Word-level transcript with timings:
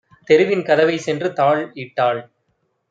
தெருவின் 0.29 0.63
கதவைச் 0.63 1.05
சென்றுதாழ் 1.05 1.63
இட்டாள். 1.75 2.21